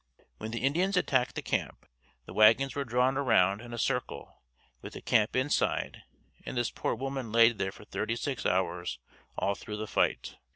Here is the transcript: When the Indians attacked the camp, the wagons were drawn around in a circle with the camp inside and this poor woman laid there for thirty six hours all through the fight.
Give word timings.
When 0.39 0.49
the 0.49 0.63
Indians 0.63 0.97
attacked 0.97 1.35
the 1.35 1.43
camp, 1.43 1.85
the 2.25 2.33
wagons 2.33 2.73
were 2.73 2.83
drawn 2.83 3.17
around 3.17 3.61
in 3.61 3.71
a 3.71 3.77
circle 3.77 4.41
with 4.81 4.93
the 4.93 5.01
camp 5.03 5.35
inside 5.35 6.01
and 6.43 6.57
this 6.57 6.71
poor 6.71 6.95
woman 6.95 7.31
laid 7.31 7.59
there 7.59 7.71
for 7.71 7.85
thirty 7.85 8.15
six 8.15 8.43
hours 8.43 8.97
all 9.37 9.53
through 9.53 9.77
the 9.77 9.85
fight. 9.85 10.37